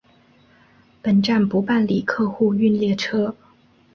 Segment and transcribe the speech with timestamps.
[1.03, 3.35] 本站不办理客货运列车。